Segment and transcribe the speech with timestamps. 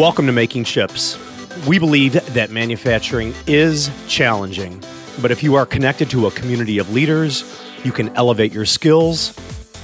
[0.00, 1.18] Welcome to Making Chips.
[1.66, 4.82] We believe that manufacturing is challenging,
[5.20, 7.44] but if you are connected to a community of leaders,
[7.84, 9.38] you can elevate your skills,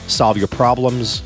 [0.07, 1.23] solve your problems,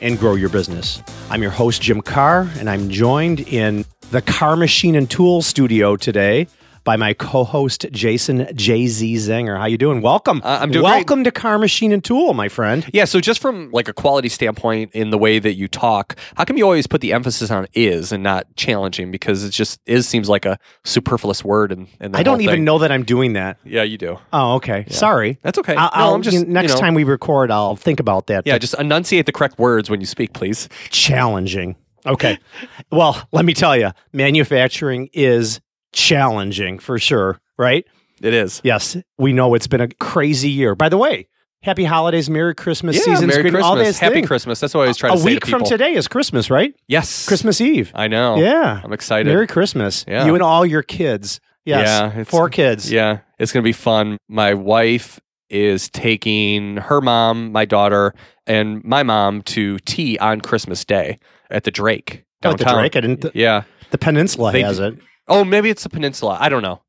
[0.00, 1.02] and grow your business.
[1.30, 5.96] I'm your host, Jim Carr, and I'm joined in the Carr Machine and Tool studio
[5.96, 6.46] today
[6.84, 9.58] by my co-host Jason JZ Zenger.
[9.58, 10.00] How you doing?
[10.02, 10.40] Welcome.
[10.44, 12.88] Uh, I'm doing Welcome to Carr Machine and Tool, my friend.
[12.92, 16.44] Yeah, so just from like a quality standpoint in the way that you talk, how
[16.44, 19.10] come you always put the emphasis on is and not challenging?
[19.10, 22.78] Because it just is seems like a superfluous word and, and I don't even know
[22.78, 23.58] that I'm doing that.
[23.64, 24.18] Yeah, you do.
[24.32, 24.86] Oh, okay.
[24.88, 25.38] Sorry.
[25.42, 25.74] That's okay.
[25.74, 28.26] I'll, No, I'll- I'm just, you next you know- time we record, I'll think about
[28.28, 28.44] that.
[28.46, 30.68] Yeah, just enunciate the correct words when you speak, please.
[30.90, 31.76] challenging.
[32.06, 32.38] Okay.
[32.92, 35.60] well, let me tell you, manufacturing is
[35.92, 37.84] challenging for sure, right?
[38.20, 38.60] It is.
[38.64, 40.74] Yes, we know it's been a crazy year.
[40.74, 41.28] By the way,
[41.62, 43.88] happy holidays, Merry Christmas, Yeah, season's Merry greetings, all Christmas.
[43.96, 44.24] this Happy thing.
[44.26, 44.60] Christmas.
[44.60, 46.74] That's what I always try A to say A week from today is Christmas, right?
[46.88, 47.26] Yes.
[47.28, 47.92] Christmas Eve.
[47.94, 48.36] I know.
[48.38, 48.80] Yeah.
[48.82, 49.26] I'm excited.
[49.30, 50.04] Merry Christmas.
[50.08, 50.26] Yeah.
[50.26, 51.40] You and all your kids.
[51.64, 51.86] Yes.
[51.86, 52.90] Yeah, Four kids.
[52.90, 54.16] Yeah, it's going to be fun.
[54.28, 58.14] My wife is taking her mom, my daughter,
[58.46, 61.18] and my mom to tea on Christmas Day
[61.50, 62.64] at the Drake Oh, at the.
[62.64, 62.96] Drake.
[62.96, 63.26] I didn't.
[63.34, 63.62] Yeah.
[63.90, 64.98] The Peninsula They has it.
[65.28, 66.36] Oh, maybe it's the Peninsula.
[66.40, 66.82] I don't know.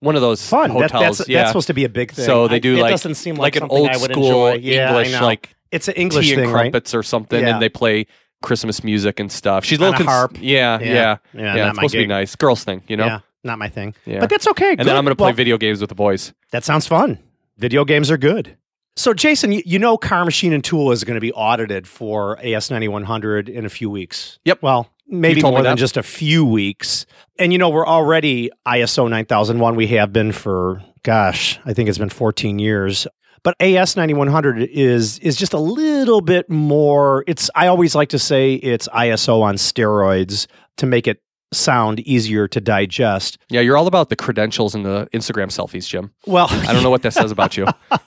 [0.00, 0.72] One of those Fun.
[0.74, 1.18] That- hotels.
[1.18, 1.38] that's, yeah.
[1.38, 2.24] that's supposed to be a big thing.
[2.24, 4.46] so they I- do it like doesn't seem like, an something old I would school
[4.48, 4.60] enjoy.
[4.66, 5.26] Yeah, I English know.
[5.26, 6.60] like it's an English tea and thing, right?
[6.62, 7.54] crumpets or something, Yeah.
[7.54, 8.06] and they play
[8.42, 9.64] Christmas music and stuff.
[9.64, 10.38] She's a On little a cons- harp.
[10.40, 10.86] Yeah, Yeah.
[10.86, 12.08] yeah, Yeah, not it's my supposed to be gig.
[12.08, 13.06] nice, girls thing, you know.
[13.06, 13.94] Yeah, not my thing.
[14.06, 14.20] Yeah.
[14.20, 14.70] But that's okay.
[14.78, 16.32] and then I'm going to play video games with the boys.
[16.52, 17.18] That sounds fun.
[17.56, 18.56] Video games are good.
[18.94, 22.38] So, Jason, you, you know Carr Machine and Tool is going to be audited for
[22.40, 24.38] AS 9100 in a few weeks.
[24.44, 24.62] Yep.
[24.62, 27.06] Well, maybe more than just a few weeks.
[27.38, 29.76] And, you know, we're already ISO 9001.
[29.76, 33.06] We have been for, gosh, I think it's been 14 years.
[33.42, 37.24] But AS 9100 is is just a little bit more.
[37.28, 40.48] It's I always like to say it's ISO on steroids
[40.78, 43.38] to make it sound easier to digest.
[43.48, 46.12] Yeah, you're all about the credentials and the Instagram selfies, Jim.
[46.26, 47.66] Well, I don't know what that says about you.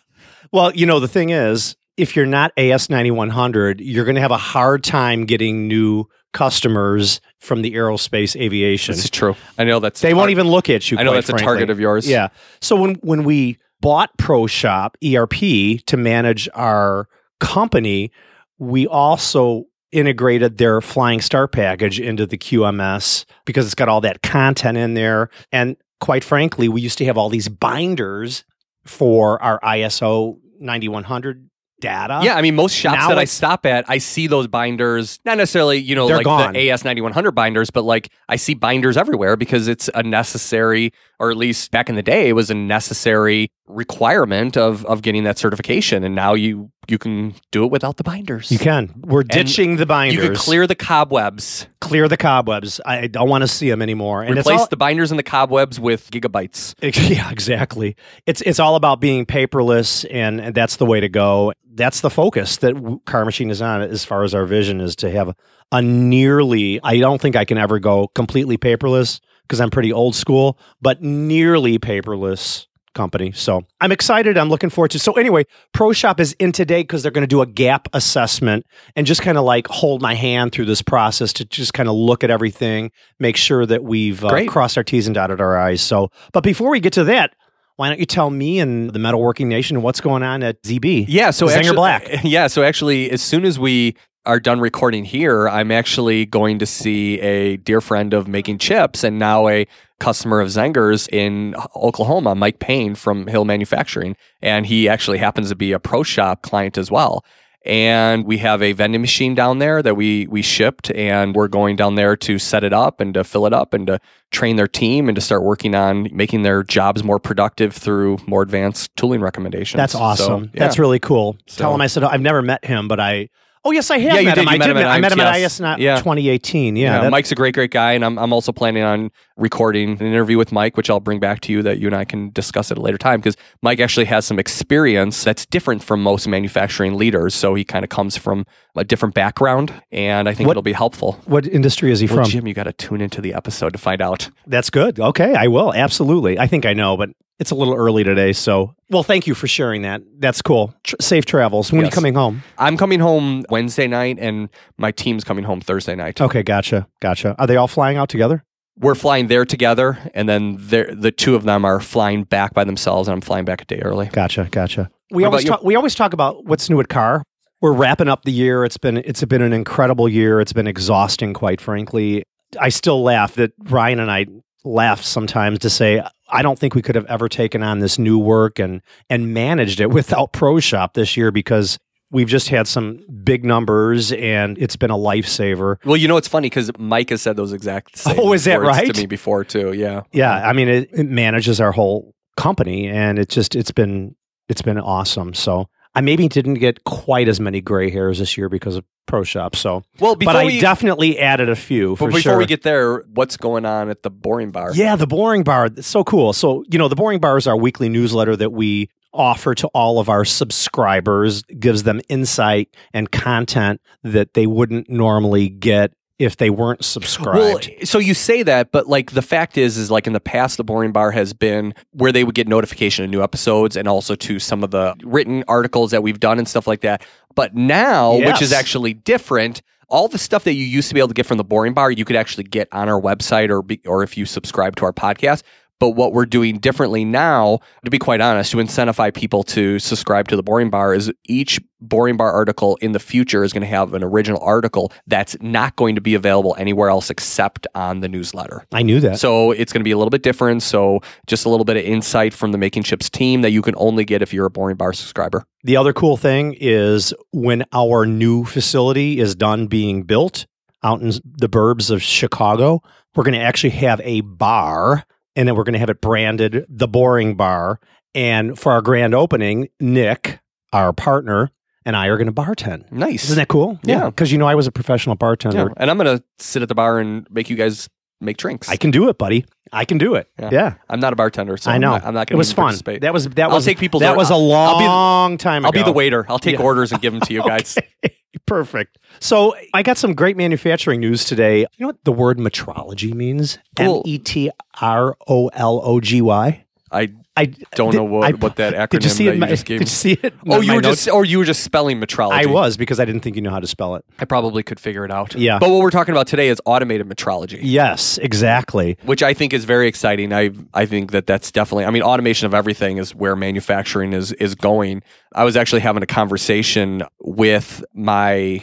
[0.53, 4.31] Well, you know, the thing is, if you're not AS 9100, you're going to have
[4.31, 8.95] a hard time getting new customers from the aerospace aviation.
[8.95, 9.35] This is true.
[9.57, 10.97] I know that's They won't even look at you.
[10.97, 12.07] I know that's a target of yours.
[12.07, 12.29] Yeah.
[12.61, 17.07] So when when we bought ProShop ERP to manage our
[17.39, 18.11] company,
[18.59, 24.21] we also integrated their Flying Star package into the QMS because it's got all that
[24.21, 25.29] content in there.
[25.51, 28.45] And quite frankly, we used to have all these binders
[28.85, 31.49] for our ISO 9100
[31.81, 32.21] data.
[32.23, 35.19] Yeah, I mean, most shops Now that I stop at, I see those binders.
[35.25, 36.53] Not necessarily, you know, like gone.
[36.53, 40.03] the AS ninety one hundred binders, but like I see binders everywhere because it's a
[40.03, 45.03] necessary, or at least back in the day, it was a necessary requirement of of
[45.03, 46.03] getting that certification.
[46.03, 48.51] And now you you can do it without the binders.
[48.51, 48.91] You can.
[48.97, 50.15] We're ditching the binders.
[50.15, 52.81] You can clear the cobwebs, clear the cobwebs.
[52.87, 54.23] I don't want to see them anymore.
[54.23, 56.73] And replace all, the binders and the cobwebs with gigabytes.
[57.11, 57.95] Yeah, exactly.
[58.25, 61.53] It's it's all about being paperless, and, and that's the way to go.
[61.73, 65.11] That's the focus that Carr Machine is on, as far as our vision is to
[65.11, 65.35] have
[65.71, 66.79] a nearly.
[66.83, 69.19] I don't think I can ever go completely paperless
[69.51, 73.33] because I'm pretty old school, but nearly paperless company.
[73.33, 74.37] So I'm excited.
[74.37, 74.99] I'm looking forward to.
[74.99, 78.65] So anyway, Pro Shop is in today because they're going to do a gap assessment
[78.95, 81.95] and just kind of like hold my hand through this process to just kind of
[81.95, 85.81] look at everything, make sure that we've uh, crossed our T's and dotted our I's.
[85.81, 87.35] So, but before we get to that,
[87.75, 91.07] why don't you tell me and the metalworking nation what's going on at ZB?
[91.09, 92.07] Yeah, so Zinger actually, Black.
[92.23, 96.65] Yeah, so actually, as soon as we are done recording here, I'm actually going to
[96.65, 99.65] see a dear friend of making chips and now a
[99.99, 105.55] customer of Zenger's in Oklahoma, Mike Payne from Hill Manufacturing, and he actually happens to
[105.55, 107.23] be a Pro Shop client as well.
[107.63, 111.75] And we have a vending machine down there that we we shipped, and we're going
[111.75, 113.99] down there to set it up and to fill it up and to
[114.31, 118.41] train their team and to start working on making their jobs more productive through more
[118.41, 119.77] advanced tooling recommendations.
[119.77, 120.49] That's So, awesome.
[120.55, 120.59] yeah.
[120.61, 121.37] That's really cool.
[121.45, 123.29] So- Tell him I said I've never met him, but I.
[123.63, 124.41] Oh yes, I have Yeah, you met did.
[124.41, 124.47] him.
[124.47, 124.77] You I met did.
[124.77, 125.45] him I met him at IMTS.
[125.45, 125.97] IS not Yeah.
[125.97, 126.75] 2018.
[126.75, 130.07] Yeah, Yeah, Mike's a great, great guy, and I'm, I'm also planning on recording an
[130.07, 132.71] interview with Mike, which I'll bring back to you that you and I can discuss
[132.71, 136.95] at a later time because Mike actually has some experience that's different from most manufacturing
[136.97, 137.35] leaders.
[137.35, 140.73] So he kind of comes from a different background, and I think What- it'll be
[140.73, 141.19] helpful.
[141.25, 142.25] What industry is he Well, from?
[142.25, 144.29] Jim, you got to tune into the episode to find out.
[144.47, 144.99] That's good.
[144.99, 145.71] Okay, I will.
[145.73, 146.39] Absolutely.
[146.39, 148.33] I think I know, but it's a little early today.
[148.33, 150.01] So, well, thank you for sharing that.
[150.19, 150.75] That's cool.
[150.83, 151.71] Tr- safe travels.
[151.71, 152.43] When are you coming home?
[152.57, 156.21] I'm coming home Wednesday night, and my team's coming home Thursday night.
[156.21, 156.87] Okay, gotcha.
[156.99, 157.35] Gotcha.
[157.39, 158.43] Are they all flying out together?
[158.77, 163.07] We're flying there together, and then the two of them are flying back by themselves,
[163.07, 164.07] and I'm flying back a day early.
[164.07, 164.47] Gotcha.
[164.49, 164.89] Gotcha.
[165.11, 165.63] We What always talk.
[165.63, 167.23] We always talk about what's new at Carr.
[167.59, 168.65] We're wrapping up the year.
[168.65, 170.39] It's been it's been an incredible year.
[170.41, 172.23] It's been exhausting, quite frankly.
[172.59, 174.25] I still laugh that Ryan and I
[174.63, 176.01] laugh sometimes to say
[176.31, 179.79] I don't think we could have ever taken on this new work and and managed
[179.79, 181.77] it without Pro Shop this year because
[182.11, 185.77] we've just had some big numbers and it's been a lifesaver.
[185.85, 188.59] Well, you know it's funny because Mike has said those exact same Oh, is that
[188.59, 188.93] words right?
[188.93, 189.73] to me before too.
[189.73, 194.15] Yeah, Yeah, I mean it, it manages our whole company and it's just it's been
[194.49, 195.33] it's been awesome.
[195.33, 199.23] So I maybe didn't get quite as many gray hairs this year because of Pro
[199.23, 199.55] Shop.
[199.55, 202.37] So Well, but I we definitely added a few but for before sure.
[202.37, 204.71] we get there, what's going on at the Boring Bar?
[204.73, 205.65] Yeah, the Boring Bar.
[205.65, 206.33] It's so cool.
[206.33, 209.99] So, you know, the Boring Bar is our weekly newsletter that we offer to all
[209.99, 215.91] of our subscribers, gives them insight and content that they wouldn't normally get
[216.21, 217.67] if they weren't subscribed.
[217.67, 220.57] Well, so you say that, but like the fact is, is like in the past,
[220.57, 224.15] the Boring Bar has been where they would get notification of new episodes and also
[224.15, 227.03] to some of the written articles that we've done and stuff like that.
[227.33, 231.09] But now, which is actually different, all the stuff that you used to be able
[231.09, 233.81] to get from the Boring Bar, you could actually get on our website or be,
[233.85, 235.41] or if you subscribe to our podcast.
[235.81, 240.27] But what we're doing differently now, to be quite honest, to incentivize people to subscribe
[240.27, 243.67] to the Boring Bar is each Boring Bar article in the future is going to
[243.67, 248.07] have an original article that's not going to be available anywhere else except on the
[248.07, 248.63] newsletter.
[248.71, 249.17] I knew that.
[249.17, 250.61] So it's going to be a little bit different.
[250.61, 253.73] So just a little bit of insight from the Making Chips team that you can
[253.75, 255.45] only get if you're a Boring Bar subscriber.
[255.63, 260.45] The other cool thing is when our new facility is done being built
[260.83, 262.83] out in the burbs of Chicago,
[263.15, 266.65] we're going to actually have a bar and then we're going to have it branded
[266.69, 267.79] the Boring Bar.
[268.13, 270.39] And for our grand opening, Nick,
[270.73, 271.51] our partner,
[271.85, 272.91] and I are going to bartend.
[272.91, 273.25] Nice.
[273.25, 273.79] Isn't that cool?
[273.83, 274.09] Yeah.
[274.09, 275.67] Because you know, I was a professional bartender.
[275.67, 275.73] Yeah.
[275.77, 277.89] And I'm going to sit at the bar and make you guys
[278.21, 278.69] make drinks.
[278.69, 279.45] I can do it, buddy.
[279.73, 280.29] I can do it.
[280.39, 280.49] Yeah.
[280.51, 280.73] Yeah.
[280.89, 281.87] I'm not a bartender, so I know.
[281.87, 281.97] I'm know.
[281.97, 282.75] not, I'm not it was fun.
[283.01, 285.67] That was that I'll was take people's that was a I'll be long time ago.
[285.67, 286.25] I'll be the waiter.
[286.27, 286.63] I'll take Yeah.
[286.65, 287.77] orders and give them to you guys.
[287.77, 288.15] Okay.
[288.45, 288.97] Perfect.
[289.19, 291.59] So I got some great manufacturing news today.
[291.59, 293.59] You know what the word metrology means?
[293.77, 294.01] M.
[294.05, 294.49] E T
[294.81, 296.65] R O L O G Y.
[296.93, 297.45] I I
[297.75, 299.33] don't did- know what, I- what that acronym Did you see that it?
[299.35, 300.33] you my- just gave did you see it?
[300.47, 301.05] Oh, you were notes?
[301.05, 302.33] just, or you were just spelling metrology.
[302.33, 304.03] I was because I didn't think you knew how to spell it.
[304.19, 305.33] I probably could figure it out.
[305.35, 305.57] Yeah.
[305.57, 307.59] But what we're talking about today is automated metrology.
[307.61, 308.97] Yes, exactly.
[309.03, 310.33] which I think is very exciting.
[310.33, 311.85] I I think that that's definitely.
[311.85, 315.01] I mean, automation of everything is where manufacturing is is going.
[315.33, 318.61] I was actually having a conversation with my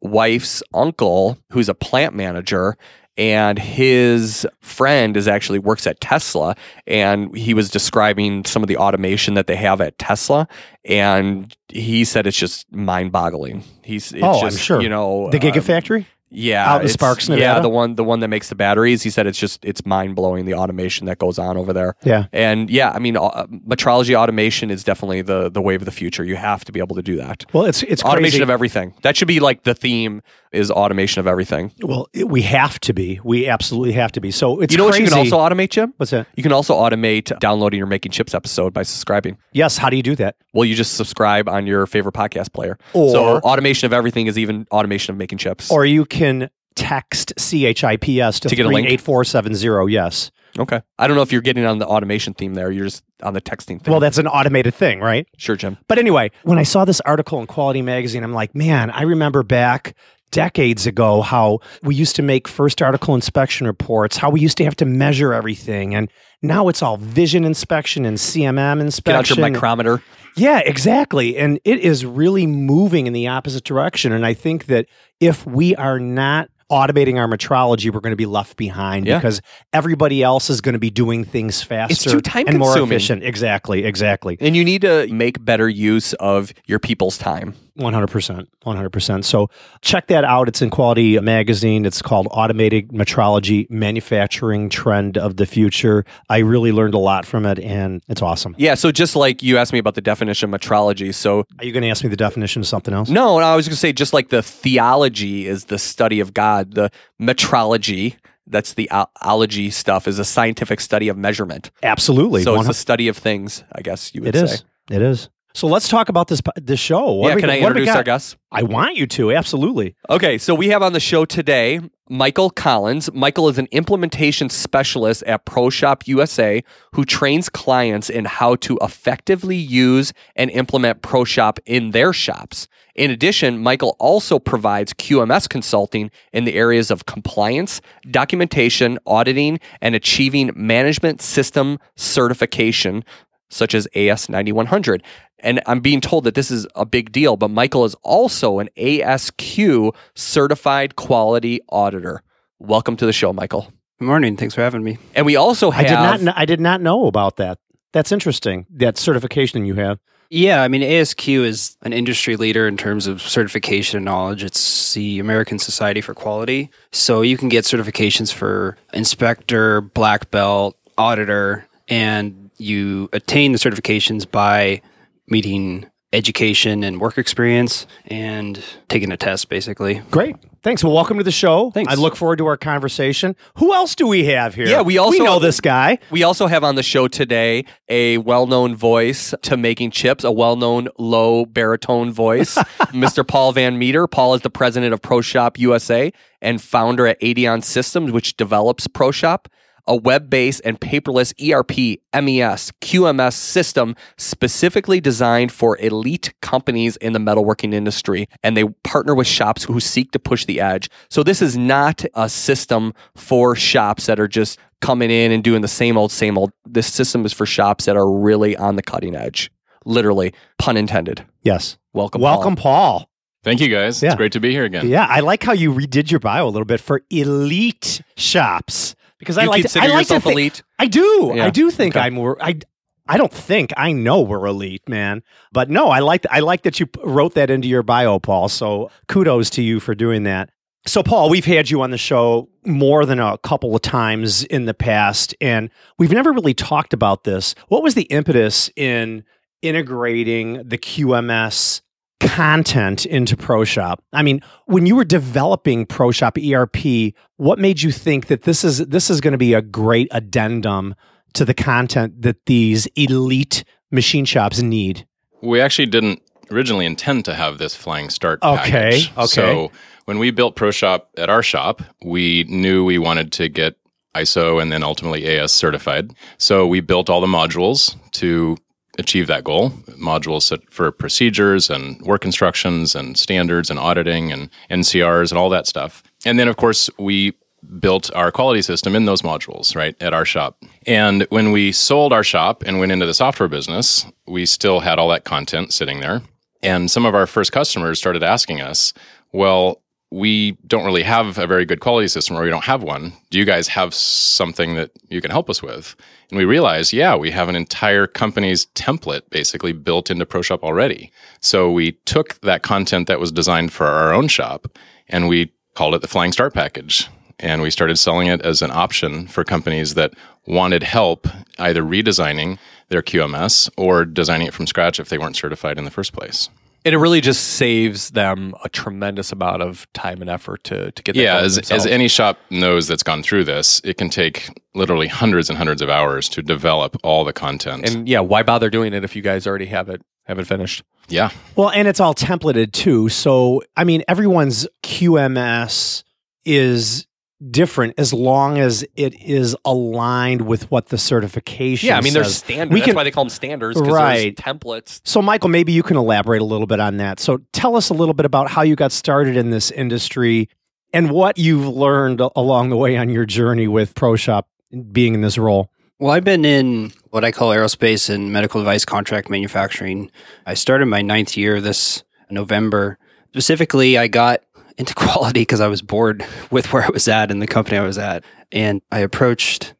[0.00, 2.76] wife's uncle, who's a plant manager.
[3.16, 6.56] And his friend is actually works at Tesla,
[6.86, 10.48] and he was describing some of the automation that they have at Tesla,
[10.84, 13.62] and he said it's just mind-boggling.
[13.84, 14.82] He's it's Oh, I'm sure.
[14.82, 16.00] you know The Gigafactory?
[16.00, 19.02] Um, yeah, Out in Sparks, Yeah, the one the one that makes the batteries.
[19.02, 21.94] He said it's just it's mind blowing the automation that goes on over there.
[22.02, 22.26] Yeah.
[22.32, 26.24] And yeah, I mean, uh, metrology automation is definitely the the wave of the future.
[26.24, 27.44] You have to be able to do that.
[27.52, 28.42] Well, it's it's automation crazy.
[28.42, 28.94] of everything.
[29.02, 30.22] That should be like the theme
[30.52, 31.72] is automation of everything.
[31.82, 33.20] well, it- we have to be.
[33.24, 34.30] We absolutely have to be.
[34.30, 35.02] So it's you know crazy.
[35.04, 35.94] what you can also automate, Jim?
[35.98, 36.26] What's that?
[36.36, 39.36] You can also automate downloading your making chips episode by subscribing.
[39.52, 39.76] Yes.
[39.78, 40.36] How do you do that?
[40.52, 42.78] Well, you just subscribe on your favorite podcast player.
[42.92, 45.70] Or- so automation of everything is even automation of making chips.
[45.70, 48.86] Or you can text CHIPS to, To get a link?
[48.88, 49.92] 38470.
[49.92, 50.30] Yes.
[50.58, 50.80] okay.
[50.98, 52.70] I don't know if you're getting on the automation theme there.
[52.70, 53.90] You're just on the texting thing.
[53.90, 55.26] Well, that's an automated thing, right?
[55.36, 55.78] sure, Jim.
[55.88, 59.42] But anyway, when I saw this article in Quality Magazine, I'm like, man, I remember
[59.42, 59.94] back
[60.30, 64.64] decades ago how we used to make first article inspection reports, how we used to
[64.64, 65.94] have to measure everything.
[65.94, 66.10] And
[66.42, 69.22] now it's all vision inspection and CMM inspection.
[69.22, 70.02] Get out your micrometer.
[70.36, 71.36] Yeah, exactly.
[71.36, 74.12] And it is really moving in the opposite direction.
[74.12, 74.86] And I think that
[75.20, 79.18] if we are not automating our metrology, we're going to be left behind Yeah.
[79.18, 79.40] because
[79.72, 83.22] everybody else is going to be doing things faster too time and more efficient.
[83.22, 84.36] Exactly, exactly.
[84.40, 87.54] And you need to make better use of your people's time.
[87.76, 88.46] 100%.
[88.64, 89.24] 100%.
[89.24, 90.46] So check that out.
[90.46, 91.84] It's in Quality Magazine.
[91.84, 96.04] It's called Automated Metrology Manufacturing Trend of the Future.
[96.30, 98.54] I really learned a lot from it and it's awesome.
[98.58, 101.72] Yeah, so just like you asked me about the definition of metrology, so Are you
[101.72, 103.08] going to ask me the definition of something else?
[103.08, 106.53] no, I was going to say just like the theology is the study of God,
[106.62, 108.88] the metrology, that's the
[109.22, 111.70] ology stuff, is a scientific study of measurement.
[111.82, 112.42] Absolutely.
[112.44, 114.54] So it's a study of things, I guess you would It say.
[114.54, 114.64] is.
[114.90, 115.28] It is.
[115.54, 117.12] So let's talk about this this show.
[117.12, 118.36] What yeah, we- can I introduce our guests?
[118.50, 119.32] I want you to.
[119.32, 119.96] Absolutely.
[120.10, 123.12] Okay, so we have on the show today Michael Collins.
[123.12, 129.56] Michael is an implementation specialist at ProShop USA who trains clients in how to effectively
[129.56, 132.68] use and implement ProShop in their shops.
[132.94, 139.96] In addition, Michael also provides QMS consulting in the areas of compliance, documentation, auditing, and
[139.96, 143.04] achieving management system certification
[143.50, 145.02] such as AS 9100.
[145.40, 148.68] And I'm being told that this is a big deal, but Michael is also an
[148.76, 152.22] ASQ certified quality auditor.
[152.58, 153.72] Welcome to the show, Michael.
[153.98, 154.36] Good morning.
[154.36, 154.98] Thanks for having me.
[155.14, 156.20] And we also have I did not.
[156.20, 157.58] Kn- I did not know about that.
[157.92, 158.66] That's interesting.
[158.70, 160.00] That certification you have.
[160.30, 164.42] Yeah, I mean, ASQ is an industry leader in terms of certification and knowledge.
[164.42, 166.70] It's the American Society for Quality.
[166.90, 174.30] So you can get certifications for inspector, black belt, auditor, and you attain the certifications
[174.30, 174.80] by
[175.28, 180.00] meeting education and work experience and taking a test, basically.
[180.12, 180.36] Great.
[180.62, 180.82] Thanks.
[180.84, 181.72] Well, welcome to the show.
[181.72, 181.92] Thanks.
[181.92, 183.34] I look forward to our conversation.
[183.56, 184.66] Who else do we have here?
[184.66, 185.98] Yeah, we also- know this guy.
[186.10, 190.30] We also have on the show today a well known voice to making chips, a
[190.30, 192.54] well known low baritone voice,
[192.94, 193.26] Mr.
[193.26, 194.06] Paul Van Metre.
[194.06, 198.86] Paul is the president of Pro Shop USA and founder at Adion Systems, which develops
[198.86, 199.46] ProShop,
[199.86, 207.12] a web based and paperless ERP, MES, QMS system specifically designed for elite companies in
[207.12, 208.28] the metalworking industry.
[208.42, 210.88] And they partner with shops who seek to push the edge.
[211.10, 215.62] So this is not a system for shops that are just coming in and doing
[215.62, 216.52] the same old, same old.
[216.66, 219.50] This system is for shops that are really on the cutting edge.
[219.84, 221.24] Literally, pun intended.
[221.42, 221.76] Yes.
[221.92, 222.20] Welcome.
[222.20, 222.36] Paul.
[222.36, 223.10] Welcome, Paul.
[223.42, 224.02] Thank you guys.
[224.02, 224.08] Yeah.
[224.08, 224.88] It's great to be here again.
[224.88, 229.38] Yeah, I like how you redid your bio a little bit for elite shops because
[229.38, 229.66] I You like.
[229.68, 230.62] To, I like to think, elite?
[230.78, 231.32] I do.
[231.34, 231.46] Yeah.
[231.46, 232.04] I do think Okay.
[232.04, 232.18] I'm.
[232.40, 232.58] I.
[233.06, 235.22] I don't think I know we're elite, man.
[235.52, 236.24] But no, I like.
[236.30, 238.48] I like that you wrote that into your bio, Paul.
[238.48, 240.50] So kudos to you for doing that.
[240.86, 244.66] So, Paul, we've had you on the show more than a couple of times in
[244.66, 247.54] the past, and we've never really talked about this.
[247.68, 249.24] What was the impetus in
[249.62, 251.80] integrating the QMS
[252.28, 253.98] content into ProShop?
[254.12, 258.78] I mean, when you were developing ProShop ERP, what made you think that this is
[258.78, 260.94] this is going to be a great addendum
[261.34, 265.06] to the content that these elite machine shops need?
[265.42, 269.12] We actually didn't originally intend to have this flying start Okay, package.
[269.16, 269.26] okay.
[269.26, 269.72] So
[270.04, 273.76] when we built ProShop at our shop, we knew we wanted to get
[274.14, 276.12] ISO and then ultimately AS certified.
[276.38, 278.56] So we built all the modules to
[278.98, 279.70] achieve that goal.
[279.98, 285.66] Modules for procedures and work instructions and standards and auditing and NCRs and all that
[285.66, 286.02] stuff.
[286.24, 287.34] And then of course we
[287.78, 290.62] built our quality system in those modules, right, at our shop.
[290.86, 294.98] And when we sold our shop and went into the software business, we still had
[294.98, 296.22] all that content sitting there.
[296.62, 298.92] And some of our first customers started asking us,
[299.32, 299.82] well,
[300.14, 303.12] we don't really have a very good quality system or we don't have one.
[303.30, 305.96] Do you guys have something that you can help us with?
[306.30, 311.10] And we realized, yeah, we have an entire company's template basically built into ProShop already.
[311.40, 314.78] So we took that content that was designed for our own shop
[315.08, 317.08] and we called it the Flying Start Package.
[317.40, 320.14] And we started selling it as an option for companies that
[320.46, 321.26] wanted help
[321.58, 325.90] either redesigning their QMS or designing it from scratch if they weren't certified in the
[325.90, 326.48] first place.
[326.84, 331.02] And it really just saves them a tremendous amount of time and effort to, to
[331.02, 331.86] get that Yeah, as, themselves.
[331.86, 335.80] as any shop knows that's gone through this, it can take literally hundreds and hundreds
[335.80, 337.88] of hours to develop all the content.
[337.88, 340.82] and yeah, why bother doing it if you guys already have it have it finished?
[341.08, 343.08] yeah, Well, and it's all templated too.
[343.10, 346.02] So, I mean, everyone's QMS
[346.44, 347.06] is
[347.50, 352.26] different as long as it is aligned with what the certification Yeah, I mean, there's
[352.28, 352.36] says.
[352.36, 352.72] standards.
[352.72, 353.78] We That's can- why they call them standards.
[353.80, 354.36] 'cause Right.
[354.36, 355.00] There's templates.
[355.04, 357.20] So, Michael, maybe you can elaborate a little bit on that.
[357.20, 360.48] So, tell us a little bit about how you got started in this industry
[360.92, 364.44] and what you've learned along the way on your journey with ProShop
[364.92, 365.70] being in this role.
[366.00, 370.10] Well, I've been in what I call aerospace and medical device contract manufacturing.
[370.46, 372.98] I started my ninth year this November.
[373.32, 374.40] Specifically, I got
[374.78, 377.82] into quality because I was bored with where I was at and the company I
[377.84, 378.24] was at.
[378.52, 379.74] And I approached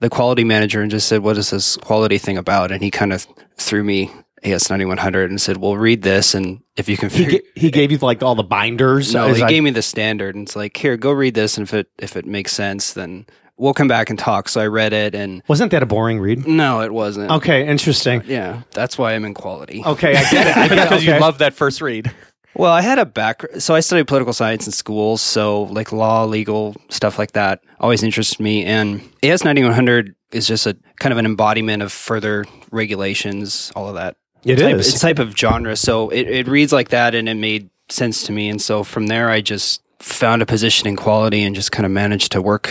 [0.00, 2.70] the quality manager and just said, What is this quality thing about?
[2.72, 3.26] And he kind of
[3.56, 4.10] threw me
[4.44, 6.34] AS 9100 and said, Well, read this.
[6.34, 9.12] And if you can He, figure ga- he gave you like all the binders.
[9.14, 11.66] no, he that- gave me the standard, and it's like, here, go read this, and
[11.66, 13.26] if it if it makes sense, then
[13.56, 14.48] we'll come back and talk.
[14.48, 16.46] So I read it, and Wasn't that a boring read?
[16.46, 17.32] no, it wasn't.
[17.32, 18.22] Okay, interesting.
[18.26, 19.82] Yeah, that's why I'm in quality.
[19.84, 20.56] Okay, I get it.
[20.56, 20.82] I get it.
[20.84, 21.14] Because Okay.
[21.14, 22.12] you love that first read.
[22.54, 26.24] Well, I had a back, so I studied political science in school, so like law,
[26.24, 28.64] legal stuff like that always interested me.
[28.64, 33.94] And AS 9100 is just a kind of an embodiment of further regulations, all of
[33.94, 34.16] that.
[34.44, 34.92] It type, is.
[34.92, 35.76] It's type of genre.
[35.76, 38.48] So it, it reads like that and it made sense to me.
[38.48, 41.92] And so from there, I just found a position in quality and just kind of
[41.92, 42.70] managed to work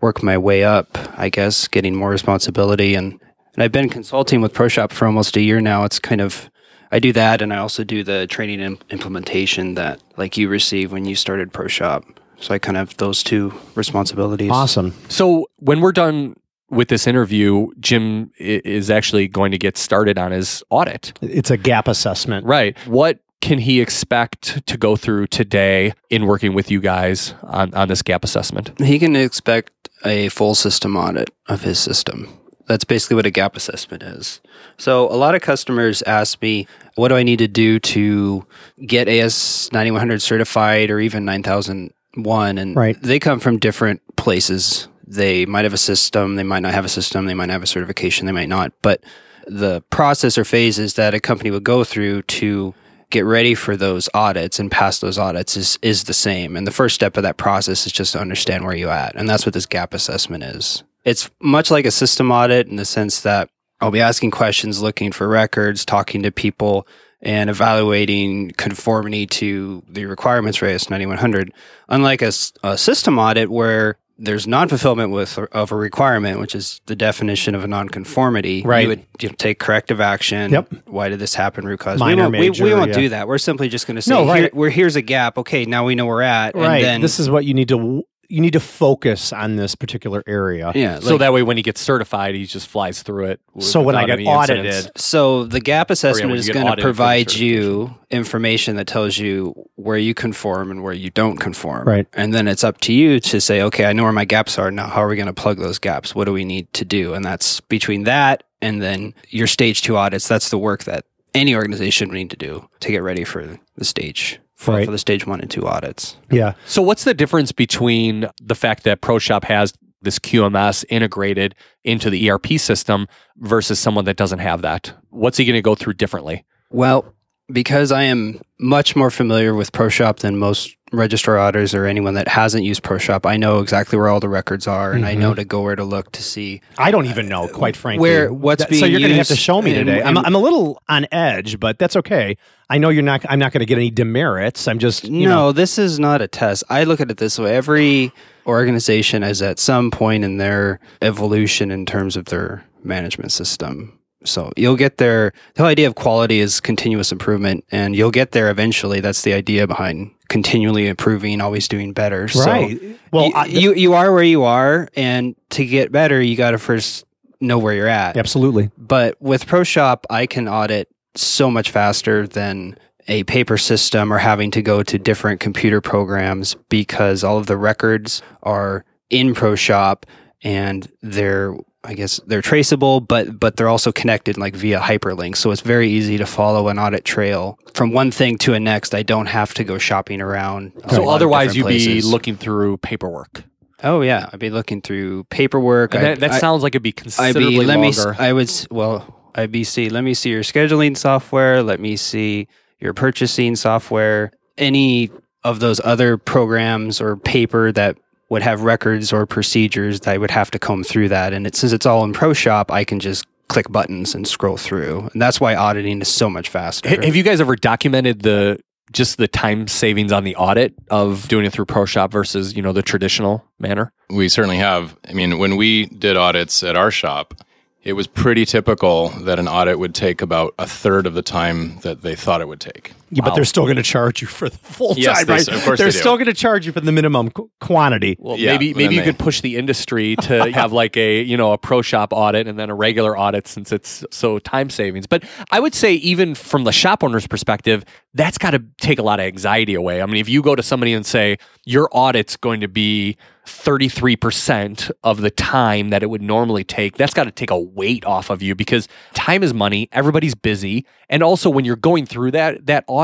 [0.00, 2.94] work my way up, I guess, getting more responsibility.
[2.94, 3.18] And,
[3.54, 5.84] and I've been consulting with ProShop for almost a year now.
[5.84, 6.50] It's kind of,
[6.94, 10.92] I do that and I also do the training and implementation that like you receive
[10.92, 12.04] when you started Pro Shop.
[12.40, 14.52] So I kind of have those two responsibilities.
[14.52, 14.94] awesome.
[15.08, 16.36] So when we're done
[16.70, 21.12] with this interview, Jim is actually going to get started on his audit.
[21.20, 22.46] It's a gap assessment.
[22.46, 22.78] Right.
[22.86, 27.88] What can he expect to go through today in working with you guys on, on
[27.88, 28.70] this gap assessment?
[28.80, 32.28] He can expect a full system audit of his system.
[32.66, 34.40] That's basically what a gap assessment is.
[34.78, 38.46] So a lot of customers ask me, what do I need to do to
[38.86, 42.58] get AS 9100 certified or even 9001?
[42.58, 42.96] And Right.
[43.02, 44.88] they come from different places.
[45.06, 47.66] They might have a system, they might not have a system, they might have a
[47.66, 48.72] certification, they might not.
[48.80, 49.02] But
[49.46, 52.74] the process or phases that a company would go through to
[53.10, 56.56] get ready for those audits and pass those audits is is the same.
[56.56, 59.14] And the first step of that process is just to understand where you at.
[59.14, 60.82] And that's what this gap assessment is.
[61.04, 65.12] It's much like a system audit in the sense that I'll be asking questions, looking
[65.12, 66.86] for records, talking to people,
[67.20, 71.52] and evaluating conformity to the requirements for AS 9100.
[71.88, 72.32] Unlike a
[72.78, 77.66] system audit where there's non-fulfillment with of a requirement, which is the definition of a
[77.66, 78.62] non-conformity.
[78.62, 78.82] Right.
[78.82, 80.52] You would you know, take corrective action.
[80.52, 80.72] Yep.
[80.86, 81.66] Why did this happen?
[81.66, 81.98] Root cause.
[81.98, 82.96] Minor, we won't, we- major, we, won't yeah.
[82.96, 83.26] do that.
[83.26, 84.40] We're simply just going to say, No, right.
[84.42, 85.36] here, we're, here's a gap.
[85.38, 86.54] Okay, now we know where we're at.
[86.54, 86.76] right.
[86.76, 90.22] And then, this is what you need to you need to focus on this particular
[90.26, 90.72] area.
[90.74, 90.98] yeah.
[90.98, 93.40] so like- that way, when he gets certified, he just flies through it.
[93.58, 95.02] So when I get audited, incidents.
[95.04, 98.76] So the gap assessment when you is going to audited for the provide you information
[98.76, 101.86] that tells you where you conform and where you don't conform.
[101.86, 102.06] Right.
[102.12, 104.70] And then it's up to you to say, okay, I know where my gaps are.
[104.70, 106.14] Now, how are we going to plug those gaps?
[106.14, 107.14] What do we need to do?
[107.14, 110.28] And that's between that and then your stage two audits.
[110.28, 111.04] That's the work that
[111.34, 114.84] any organization would need to do to get ready for the stage for, Right.
[114.84, 116.16] for the stage one and two audits.
[116.30, 116.54] yeah.
[116.66, 121.54] So, what's the difference between the fact that ProShop has this QMS integrated
[121.84, 123.06] into the ERP system
[123.38, 124.92] versus someone that doesn't have that?
[125.10, 126.44] What's he going to go through differently?
[126.70, 127.14] Well,
[127.52, 132.28] because I am much more familiar with ProShop than most registrar auditors or anyone that
[132.28, 135.20] hasn't used ProShop, I know exactly where all the records are, and I mm-hmm.
[135.20, 136.60] know to go where to look to see.
[136.78, 138.00] I don't even know, quite frankly.
[138.00, 140.02] Where- what's That- so you're going to have to show me and- today.
[140.02, 142.36] I'm, I'm a little on edge, but that's okay.
[142.70, 143.24] I know you're not.
[143.28, 144.66] I'm not going to get any demerits.
[144.66, 145.52] I'm just you no, know.
[145.52, 146.64] this is not a test.
[146.70, 148.10] I look at it this way: every
[148.46, 153.98] organization is at some point in their evolution in terms of their management system.
[154.24, 155.32] So you'll get there.
[155.54, 159.00] The whole idea of quality is continuous improvement, and you'll get there eventually.
[159.00, 162.28] That's the idea behind continually improving, always doing better.
[162.28, 162.80] So Right.
[163.12, 166.52] Well, you, I- you you are where you are, and to get better, you got
[166.52, 167.04] to first
[167.40, 168.16] know where you're at.
[168.16, 168.70] Absolutely.
[168.78, 174.16] But with Pro Shop, I can audit so much faster than a paper system or
[174.18, 179.54] having to go to different computer programs because all of the records are in Pro
[179.54, 180.06] Shop
[180.42, 185.36] and they're I guess they're traceable, but but they're also connected like via hyperlinks.
[185.36, 188.94] So it's very easy to follow an audit trail from one thing to a next.
[188.94, 190.72] I don't have to go shopping around.
[190.90, 193.44] So, otherwise, you'd different be looking through paperwork.
[193.82, 195.94] Oh yeah, I'd be looking through paperwork.
[195.94, 198.16] I- that, that I- sounds like it'd be I'd considerably be let me longer.
[198.18, 202.48] I would well I'd be see let me see your scheduling software, let me see
[202.80, 205.10] your purchasing software, any
[205.42, 207.98] of those other programs or paper that
[208.34, 211.56] would have records or procedures that I would have to comb through that and it
[211.56, 215.08] since it's all in Pro Shop, I can just click buttons and scroll through.
[215.12, 216.88] And that's why auditing is so much faster.
[216.88, 218.58] Ha- Have you guys ever documented the
[218.92, 222.62] just the time savings on the audit of doing it through Pro Shop versus you
[222.62, 223.92] know the traditional manner?
[224.10, 224.96] We certainly have.
[225.08, 227.34] I mean, when we did audits at our shop,
[227.82, 231.78] it was pretty typical that an audit would take about a third of the time
[231.80, 232.92] that they thought it would take.
[233.14, 233.34] Yeah, but Wow.
[233.36, 235.48] they're still going to charge you for the full Yes, time, they, right?
[235.48, 235.98] Of course they're they do.
[235.98, 238.16] still going to charge you for the minimum qu- quantity.
[238.18, 241.36] Well, Yeah, maybe maybe you they- could push the industry to have like a you
[241.36, 245.06] know a pro shop audit and then a regular audit since it's so time savings.
[245.06, 249.02] But I would say even from the shop owner's perspective, that's got to take a
[249.02, 250.02] lot of anxiety away.
[250.02, 254.90] I mean, if you go to somebody and say your audit's going to be 33%
[255.02, 258.30] of the time that it would normally take, that's got to take a weight off
[258.30, 262.66] of you because time is money, everybody's busy, and also when you're going through that
[262.66, 263.03] that audit,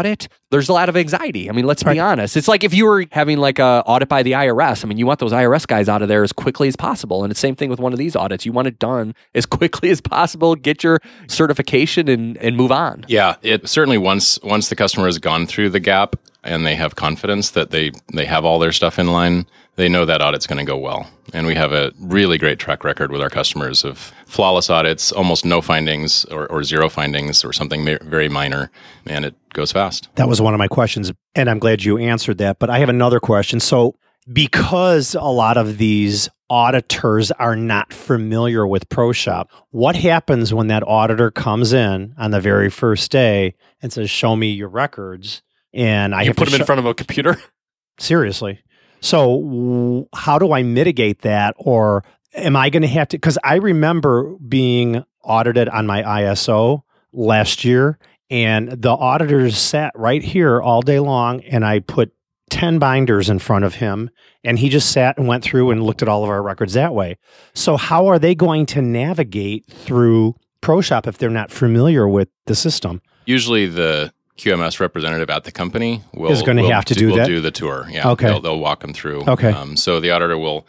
[0.51, 1.49] there's a lot of anxiety.
[1.49, 2.37] I mean, let's be honest.
[2.37, 4.85] It's like if you were having like a audit by the IRS.
[4.85, 7.25] I mean, you want those IRS guys out of there as quickly as possible.
[7.25, 8.47] And it's the same thing with one of these audits.
[8.47, 13.05] You want it done as quickly as possible, get your certification and and move on.
[13.09, 16.97] Yeah, it certainly once once the customer has gone through the gap and they have
[16.97, 20.59] confidence that they they have all their stuff in line, they know that audit's going
[20.59, 21.09] to go well.
[21.33, 25.45] And we have a really great track record with our customers of flawless audits, almost
[25.45, 28.71] no findings or, or zero findings or something very minor,
[29.07, 30.09] and it goes fast.
[30.17, 32.59] That was one of my questions, and I'm glad you answered that.
[32.59, 33.61] But I have another question.
[33.61, 33.95] So,
[34.33, 40.83] because a lot of these auditors are not familiar with ProShop, what happens when that
[40.87, 45.43] auditor comes in on the very first day and says, "Show me your records"?
[45.73, 47.41] And I you have put to them in front of a computer.
[47.99, 48.61] seriously.
[49.01, 52.05] So, w- how do I mitigate that, or
[52.35, 53.17] am I going to have to?
[53.17, 60.23] Because I remember being audited on my ISO last year, and the auditors sat right
[60.23, 62.13] here all day long, and I put
[62.51, 64.11] 10 binders in front of him,
[64.45, 66.95] and he just sat and went through and looked at all of our records that
[66.95, 67.17] way.
[67.55, 72.55] So, how are they going to navigate through ProShop if they're not familiar with the
[72.55, 73.01] system?
[73.25, 77.27] Usually, the QMS representative at the company will Is gonna have to do will that?
[77.27, 77.87] do the tour.
[77.91, 78.27] Yeah, Okay.
[78.27, 79.23] they'll, they'll walk them through.
[79.29, 79.51] Okay.
[79.53, 80.67] Um, so the auditor will.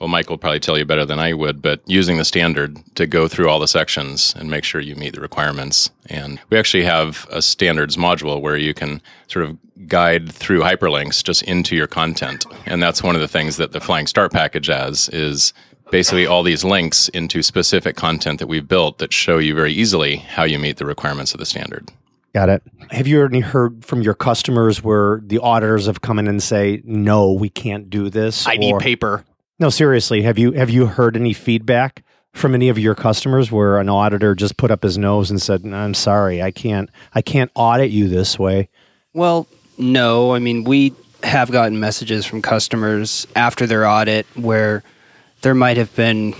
[0.00, 3.06] Well, Mike will probably tell you better than I would, but using the standard to
[3.06, 5.88] go through all the sections and make sure you meet the requirements.
[6.10, 9.56] And we actually have a standards module where you can sort of
[9.86, 12.44] guide through hyperlinks just into your content.
[12.66, 15.52] And that's one of the things that the Flying Start package has is
[15.92, 20.16] basically all these links into specific content that we've built that show you very easily
[20.16, 21.88] how you meet the requirements of the standard.
[22.34, 22.62] Got it.
[22.90, 26.82] Have you already heard from your customers where the auditors have come in and say,
[26.84, 28.46] "No, we can't do this"?
[28.46, 29.24] I need paper.
[29.60, 30.22] No, seriously.
[30.22, 34.34] Have you have you heard any feedback from any of your customers where an auditor
[34.34, 38.08] just put up his nose and said, "I'm sorry, I can't I can't audit you
[38.08, 38.68] this way."
[39.12, 39.46] Well,
[39.78, 40.34] no.
[40.34, 40.92] I mean, we
[41.22, 44.82] have gotten messages from customers after their audit where
[45.42, 46.34] there might have been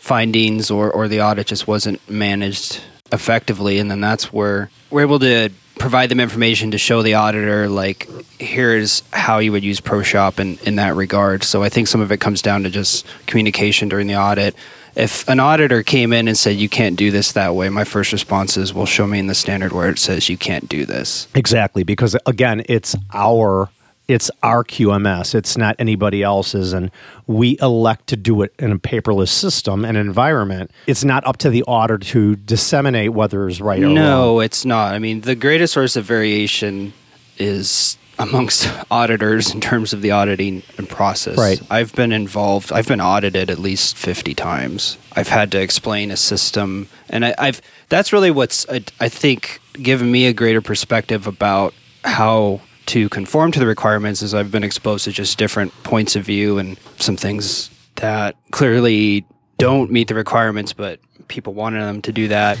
[0.00, 2.80] findings or, or the audit just wasn't managed
[3.12, 3.78] effectively.
[3.78, 8.06] And then that's where we're able to provide them information to show the auditor, like,
[8.38, 11.42] here's how you would use ProShop in, in that regard.
[11.42, 14.54] So I think some of it comes down to just communication during the audit.
[14.94, 18.12] If an auditor came in and said, you can't do this that way, my first
[18.12, 21.28] response is, well, show me in the standard where it says you can't do this.
[21.34, 23.70] Exactly, because again, it's our
[24.10, 25.36] it's our QMS.
[25.36, 26.90] It's not anybody else's, and
[27.28, 30.72] we elect to do it in a paperless system and environment.
[30.88, 33.94] It's not up to the auditor to disseminate whether it's right or wrong.
[33.94, 34.94] No, it's not.
[34.94, 36.92] I mean, the greatest source of variation
[37.38, 41.38] is amongst auditors in terms of the auditing and process.
[41.38, 41.62] Right.
[41.70, 42.72] I've been involved.
[42.72, 44.98] I've been audited at least fifty times.
[45.12, 49.60] I've had to explain a system, and I, I've that's really what's I, I think
[49.74, 54.20] given me a greater perspective about how to conform to the requirements.
[54.20, 59.24] Is I've been exposed to just different points of view and some things that clearly
[59.58, 60.98] don't meet the requirements, but
[61.28, 62.58] people wanted them to do that.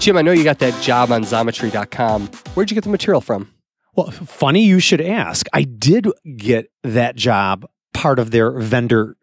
[0.00, 2.26] Jim, I know you got that job on Xometry.com.
[2.54, 3.52] Where'd you get the material from?
[3.94, 5.46] Well, funny you should ask.
[5.52, 9.16] I did get that job part of their vendor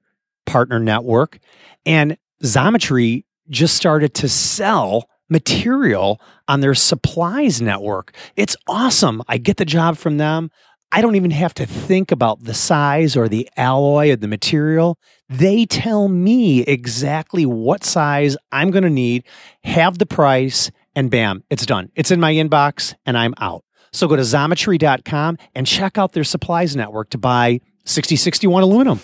[0.46, 1.40] partner network,
[1.86, 8.16] and Xometry just started to sell material on their supplies network.
[8.36, 9.22] It's awesome.
[9.28, 10.52] I get the job from them.
[10.92, 14.98] I don't even have to think about the size or the alloy of the material.
[15.28, 19.26] They tell me exactly what size I'm going to need,
[19.64, 21.92] have the price, and bam, it's done.
[21.96, 23.66] It's in my inbox and I'm out.
[23.92, 29.00] So go to xometry.com and check out their supplies network to buy 6061 aluminum.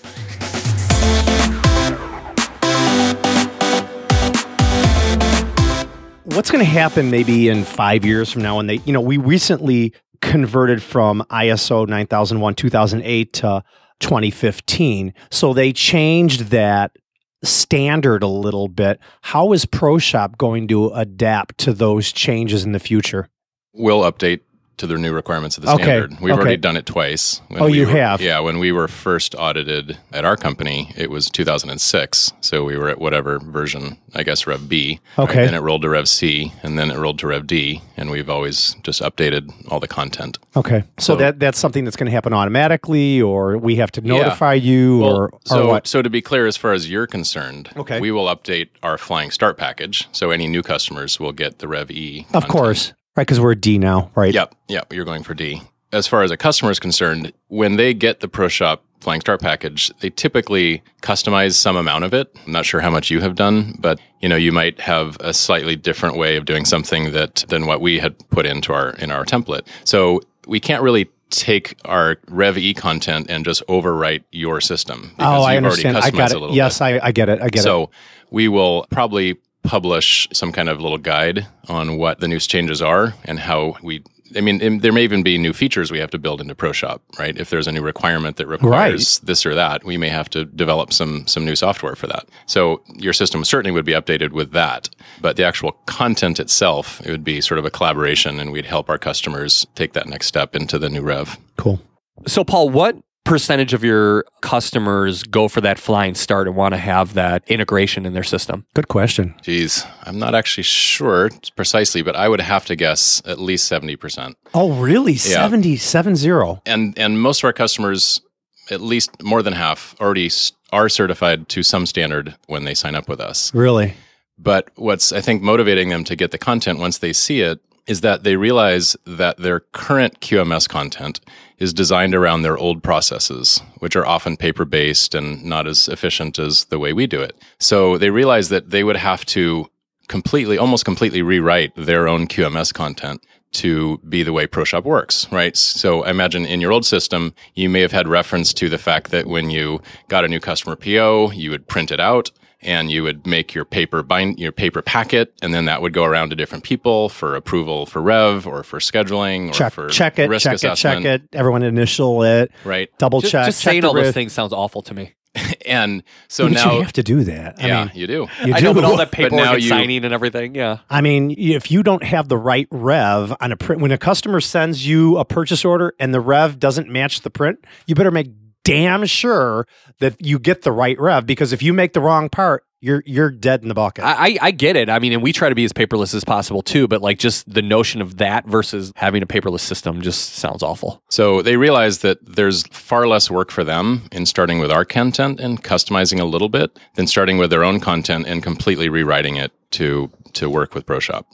[6.33, 9.17] What's going to happen maybe in five years from now when they, you know, we
[9.17, 13.63] recently converted from ISO 9001 2008 to
[13.99, 15.13] 2015.
[15.29, 16.95] So they changed that
[17.43, 18.99] standard a little bit.
[19.21, 23.27] How is ProShop going to adapt to those changes in the future?
[23.73, 24.39] We'll update
[24.81, 26.11] to the new requirements of the Okay, standard.
[26.19, 26.41] We've okay.
[26.41, 27.39] already done it twice.
[27.49, 28.19] When Oh, we you were- have?
[28.19, 32.33] Yeah, when we were first audited at our company, it was 2006.
[32.41, 34.99] So we were at whatever version, I guess Rev B.
[35.19, 35.45] Okay.
[35.45, 38.29] And it rolled to Rev C, and then it rolled to Rev D, and we've
[38.29, 40.39] always just updated all the content.
[40.55, 40.83] Okay.
[40.97, 44.17] So, So- that that's something that's going to happen automatically or we have to Yeah.
[44.17, 45.87] notify you Well, or, or so, what?
[45.87, 47.99] so to be clear, as far as you're concerned, Okay.
[47.99, 50.07] we will update our Flying Start package.
[50.11, 52.25] So any new customers will get the Rev E.
[52.33, 52.93] Of course.
[53.15, 54.33] Right, because we're D now, right?
[54.33, 55.61] Yep, yep, you're going for D.
[55.91, 59.91] As far as a customer is concerned, when they get the ProShop Flying Start package,
[59.99, 62.33] they typically customize some amount of it.
[62.45, 65.33] I'm not sure how much you have done, but you know, you might have a
[65.33, 69.11] slightly different way of doing something that than what we had put into our in
[69.11, 69.67] our template.
[69.83, 75.41] So we can't really take our Rev E content and just overwrite your system Oh,
[75.43, 75.97] I understand.
[75.97, 76.51] I got it.
[76.51, 76.81] Yes.
[76.81, 77.41] I, I get it.
[77.41, 77.63] I get it.
[77.63, 77.89] So
[78.29, 83.13] we will probably publish some kind of little guide on what the new changes are
[83.25, 84.03] and how we.
[84.33, 87.37] I mean, there may even be new features we have to build into ProShop, right?
[87.37, 90.93] If there's a new requirement that requires this or that, we may have to develop
[90.93, 92.29] some some new software for that.
[92.45, 97.11] So your system certainly would be updated with that, but the actual content itself, it
[97.11, 100.55] would be sort of a collaboration, and we'd help our customers take that next step
[100.55, 101.37] into the new rev.
[101.57, 101.81] Cool.
[102.25, 106.77] So, Paul, what percentage of your customers go for that flying start and want to
[106.77, 108.65] have that integration in their system?
[108.73, 109.35] Good question.
[109.41, 113.95] Geez, I'm not actually sure precisely, but I would have to guess at least seventy
[113.95, 114.37] percent.
[114.53, 115.15] Oh, really?
[115.15, 116.61] Seventy seven zero.
[116.65, 118.21] and and most of our customers
[118.69, 120.29] at least more than half already
[120.71, 123.53] are certified to some standard when they sign up with us.
[123.53, 123.95] Really?
[124.37, 128.01] But what's I think motivating them to get the content once they see it is
[128.01, 131.19] that they realize that their current QMS content
[131.57, 136.39] is designed around their old processes, which are often paper based and not as efficient
[136.39, 137.35] as the way we do it.
[137.59, 139.69] So they realize that they would have to
[140.07, 145.55] completely, almost completely rewrite their own QMS content to be the way ProShop works, right?
[145.57, 149.11] So I imagine in your old system, you may have had reference to the fact
[149.11, 153.03] that when you got a new customer PO, you would print it out and you
[153.03, 156.35] would make your paper bind your paper packet and then that would go around to
[156.35, 160.43] different people for approval for rev or for scheduling or Check, for check it, risk
[160.43, 161.23] check it, check it.
[161.33, 163.45] Everyone initial it, right double Just, check.
[163.47, 165.13] just check saying the all those things sounds awful to me.
[165.65, 167.55] and so But now you have to do that.
[167.63, 168.81] I yeah mean, you do you I know, do.
[168.81, 170.79] but all that But paperwork now and you- signing and everything, yeah.
[170.89, 174.41] I mean, if you don't have the right rev on a print, when a customer
[174.41, 178.27] sends you a purchase order and the rev doesn't match the print, you better make
[178.63, 179.67] damn sure
[179.99, 183.29] that you get the right rev because if you make the wrong part, you're you're
[183.29, 184.03] dead in the bucket.
[184.03, 184.89] I, I I get it.
[184.89, 187.51] I mean, and we try to be as paperless as possible too, but like just
[187.51, 191.01] the notion of that versus having a paperless system just sounds awful.
[191.09, 195.39] So they realize that there's far less work for them in starting with our content
[195.39, 199.51] and customizing a little bit than starting with their own content and completely rewriting it
[199.71, 201.25] to to work with ProShop.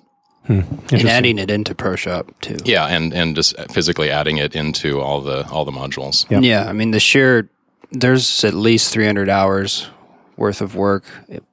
[0.47, 0.61] Hmm.
[0.91, 2.57] and adding it into ProShop too.
[2.65, 6.25] Yeah, and and just physically adding it into all the all the modules.
[6.29, 6.39] Yeah.
[6.39, 7.49] Yeah, I mean the sheer
[7.91, 9.87] there's at least 300 hours
[10.35, 11.05] worth of work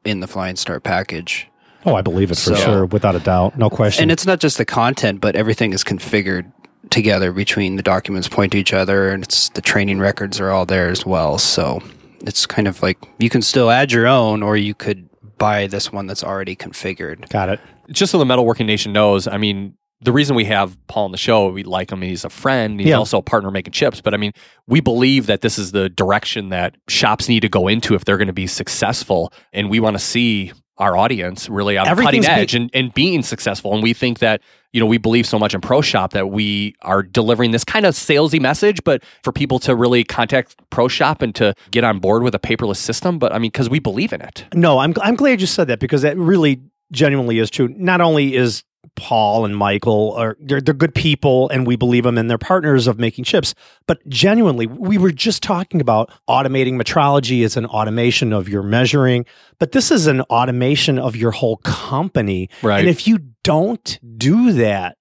[0.05, 1.47] in the Flying Start package.
[1.87, 4.03] oh, I believe it for So- sure, without a doubt, no question.
[4.05, 6.51] And it's not just the content, but everything is configured
[6.91, 10.67] together between the documents point to each other and it's the training records are all
[10.67, 11.39] there as well.
[11.39, 11.83] So
[12.27, 15.93] it's kind of like you can still add your own or you could buy this
[15.93, 17.29] one that's already configured.
[17.31, 17.61] Got it.
[17.91, 21.19] Just so the Metalworking Nation knows, I mean, the reason we have Paul on the
[21.19, 22.03] show, we like him.
[22.03, 22.79] He's a friend.
[22.79, 22.97] He's Yeah.
[22.97, 24.01] also a partner making chips.
[24.01, 24.33] But I mean,
[24.67, 28.19] we believe that this is the direction that shops need to go into if they're
[28.19, 29.33] going to be successful.
[29.53, 33.23] And we want to see our audience really on the cutting edge and, and being
[33.23, 33.73] successful.
[33.75, 34.41] And we think that,
[34.73, 37.87] you know, we believe so much in Pro Shop that we are delivering this kind
[37.87, 42.01] of salesy message, but for people to really contact Pro Shop and to get on
[42.01, 43.21] board with a paperless system.
[43.21, 44.45] But I mean, because we believe in it.
[44.53, 46.61] No, I'm I'm glad you said that because that really
[46.93, 47.69] genuinely is true.
[47.69, 48.65] Not only is
[48.97, 52.87] Paul and Michael are they're, they're good people and we believe them and they're partners
[52.87, 53.55] of making chips,
[53.87, 59.25] but genuinely we were just talking about automating metrology as an automation of your measuring,
[59.59, 62.49] but this is an automation of your whole company.
[62.63, 62.81] Right.
[62.81, 64.97] And if you don't do that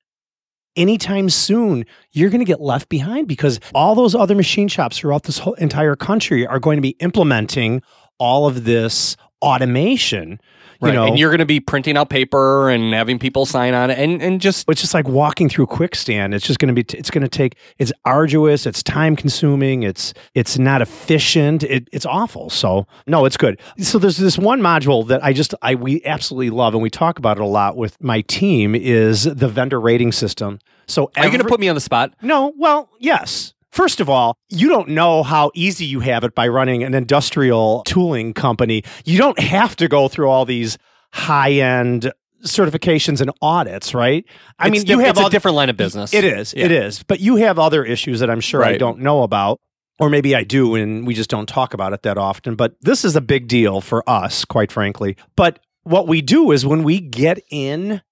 [0.75, 5.23] anytime soon, you're going to get left behind because all those other machine shops throughout
[5.23, 7.81] this whole entire country are going to be implementing
[8.17, 10.39] all of this automation.
[10.81, 10.95] You Right.
[10.95, 13.97] know, and you're going to be printing out paper and having people sign on it
[13.97, 16.97] and, and just it's just like walking through quick stand it's just going to be
[16.97, 22.05] it's going to take it's arduous it's time consuming it's it's not efficient it, it's
[22.05, 26.03] awful so no it's good so there's this one module that i just i we
[26.03, 29.79] absolutely love and we talk about it a lot with my team is the vendor
[29.79, 32.13] rating system so are you going to put me on the spot?
[32.21, 36.47] no well yes First of all, you don't know how easy you have it by
[36.47, 38.83] running an industrial tooling company.
[39.03, 40.77] You don't have to go through all these
[41.11, 44.25] high end certifications and audits, right?
[44.59, 46.13] I It's mean, you have it's a different line of business.
[46.13, 47.01] It is, it is.
[47.01, 49.59] But you have other issues that I'm sure I don't know about,
[49.99, 52.53] or maybe I do, and we just don't talk about it that often.
[52.53, 55.17] But this is a big deal for us, quite frankly.
[55.35, 58.03] But what we do is when we get in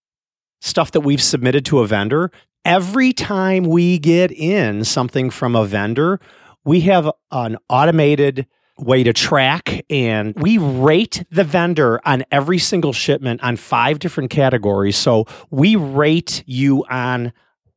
[0.59, 2.31] stuff that we've submitted to a vendor,
[2.65, 6.19] every time we get in something from a vendor,
[6.63, 8.47] we have an automated
[8.77, 14.29] way to track and we rate the vendor on every single shipment on five different
[14.29, 14.97] categories.
[14.97, 17.33] So we rate you on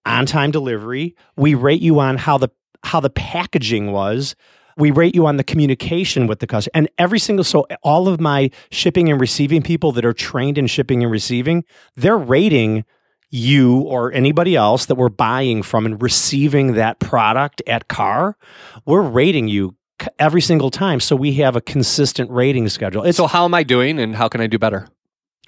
[0.06, 2.50] on time delivery, we rate you on how the
[2.84, 4.36] how the packaging was,
[4.76, 6.72] we rate you on the communication with the customer.
[6.74, 10.66] And every single so all of my shipping and receiving people that are trained in
[10.66, 11.64] shipping and receiving,
[11.96, 12.84] they're rating
[13.34, 18.36] you or anybody else that we're buying from and receiving that product at Carr,
[18.86, 19.74] we're rating you
[20.20, 21.00] every single time.
[21.00, 23.02] So we have a consistent rating schedule.
[23.02, 24.88] It's So how am I doing and how can I do better?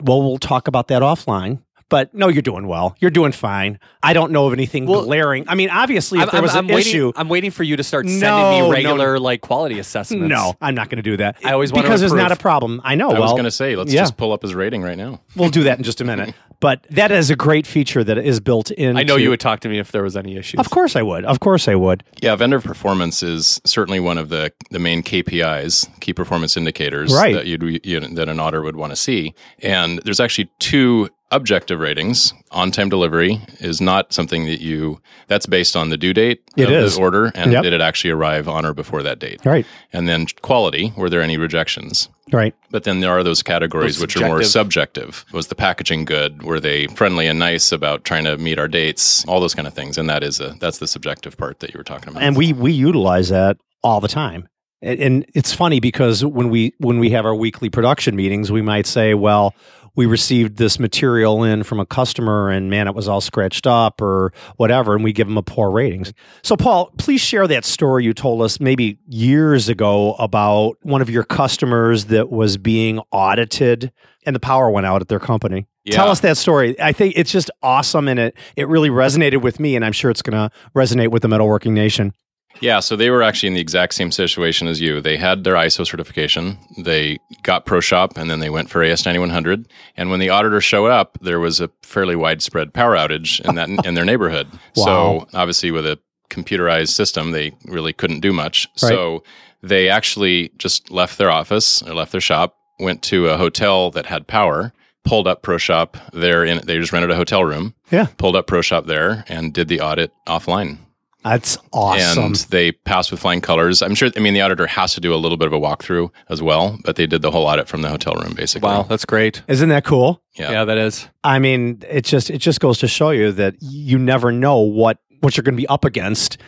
[0.02, 1.62] well, we'll talk about that offline.
[1.88, 2.96] But no, you're doing well.
[2.98, 3.78] You're doing fine.
[4.02, 5.44] I don't know of anything Well, glaring.
[5.48, 7.62] I mean, obviously, if I'm, there was I'm- an I'm waiting, issue, I'm waiting for
[7.62, 8.70] you to start sending No, me no.
[8.72, 10.26] regular like quality assessments.
[10.28, 11.36] no, I'm not going to do that.
[11.44, 12.80] I always wanna because there's not a problem.
[12.82, 13.10] I know.
[13.10, 14.00] I well, was going to say, let's yeah.
[14.00, 15.20] just pull up his rating right now.
[15.36, 16.34] we'll do that in just a minute.
[16.60, 18.96] but that is a great feature that is built in.
[18.96, 20.58] I know you would talk to me if there was any issues.
[20.60, 21.24] Of course, I would.
[21.24, 22.02] Of course, I would.
[22.22, 27.34] Yeah, vendor performance is certainly one of the, the main KPIs, key performance indicators Right.
[27.34, 29.34] that you'd you know, that an auditor would want to see.
[29.60, 35.46] And there's actually two objective ratings, on time delivery is not something that you, that's
[35.46, 36.94] based on the due date It of is.
[36.96, 37.62] the order and Yep.
[37.64, 39.40] did it actually arrive on or before that date.
[39.44, 39.66] Right.
[39.92, 42.08] And then quality, were there any rejections?
[42.32, 42.54] Right.
[42.70, 45.14] But then there are those categories Those which are more subjective.
[45.16, 45.32] subjective.
[45.34, 46.42] Was the packaging good?
[46.42, 49.24] Were they friendly and nice about trying to meet our dates?
[49.26, 49.98] All those kind of things.
[49.98, 52.22] And that is a that's the subjective part that you were talking about.
[52.22, 54.48] and we we utilize that all the time
[54.82, 58.62] and, and it's funny because when we when we have our weekly production meetings we
[58.62, 59.54] might say well
[59.96, 64.00] we received this material in from a customer and man it was all scratched up
[64.00, 68.04] or whatever and we give them a poor ratings so paul please share that story
[68.04, 73.90] you told us maybe years ago about one of your customers that was being audited
[74.24, 76.74] and the power went out at their company Tell us that story.
[76.80, 80.10] I think it's just awesome and it it really resonated with me and I'm sure
[80.10, 82.12] it's going to resonate with the metalworking nation.
[82.60, 85.00] Yeah, so they were actually in the exact same situation as you.
[85.00, 89.66] They had their ISO certification, they got ProShop, and then they went for AS9100.
[89.96, 93.68] And when the auditor showed up, there was a fairly widespread power outage in that
[93.84, 94.48] in their neighborhood.
[94.76, 94.84] Wow.
[94.84, 98.68] So obviously, with a computerized system, they really couldn't do much.
[98.82, 98.90] Right.
[98.90, 99.22] So
[99.62, 104.06] they actually just left their office or left their shop, went to a hotel that
[104.06, 104.72] had power.
[105.04, 107.74] Pulled up ProShop there in they just rented a hotel room.
[107.90, 108.08] Yeah.
[108.18, 110.78] Pulled up ProShop there and did the audit offline
[111.26, 112.24] That's awesome.
[112.24, 113.82] and they passed with flying colors.
[113.82, 114.10] I'm sure.
[114.16, 116.78] I mean, the auditor has to do a little bit of a walkthrough as well,
[116.84, 118.68] but they did the whole audit from the hotel room, basically.
[118.68, 119.42] Wow, that's great.
[119.48, 120.22] Isn't that cool?
[120.36, 120.52] Yeah.
[120.52, 121.08] Yeah, that is.
[121.24, 124.98] I mean, it just it just goes to show you that you never know what
[125.20, 126.38] what you're going to be up against.